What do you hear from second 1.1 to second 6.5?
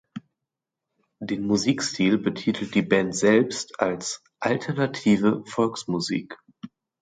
Den Musikstil betitelt die Band selbst als „Alternative Volksmusik“.